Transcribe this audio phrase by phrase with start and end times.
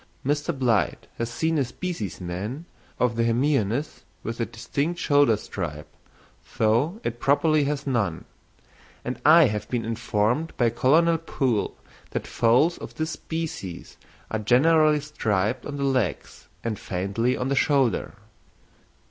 [0.25, 0.51] Mr.
[0.51, 2.65] Blyth has seen a specimen
[2.99, 5.95] of the hemionus with a distinct shoulder stripe,
[6.57, 8.25] though it properly has none;
[9.05, 11.77] and I have been informed by Colonel Poole
[12.09, 13.97] that foals of this species
[14.31, 18.15] are generally striped on the legs and faintly on the shoulder.